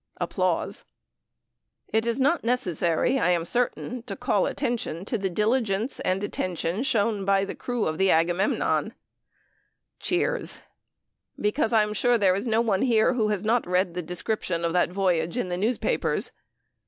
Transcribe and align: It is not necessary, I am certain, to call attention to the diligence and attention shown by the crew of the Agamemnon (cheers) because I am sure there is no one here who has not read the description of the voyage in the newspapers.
It 1.89 2.07
is 2.07 2.19
not 2.19 2.43
necessary, 2.43 3.19
I 3.19 3.29
am 3.29 3.45
certain, 3.45 4.01
to 4.07 4.15
call 4.15 4.47
attention 4.47 5.05
to 5.05 5.15
the 5.15 5.29
diligence 5.29 5.99
and 5.99 6.23
attention 6.23 6.81
shown 6.81 7.23
by 7.23 7.45
the 7.45 7.53
crew 7.53 7.85
of 7.85 7.99
the 7.99 8.09
Agamemnon 8.09 8.95
(cheers) 9.99 10.57
because 11.39 11.71
I 11.71 11.83
am 11.83 11.93
sure 11.93 12.17
there 12.17 12.33
is 12.33 12.47
no 12.47 12.61
one 12.61 12.81
here 12.81 13.13
who 13.13 13.27
has 13.27 13.43
not 13.43 13.67
read 13.67 13.93
the 13.93 14.01
description 14.01 14.65
of 14.65 14.73
the 14.73 14.87
voyage 14.87 15.37
in 15.37 15.49
the 15.49 15.55
newspapers. 15.57 16.31